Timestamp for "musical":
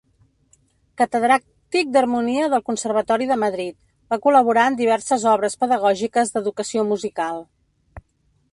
6.95-7.45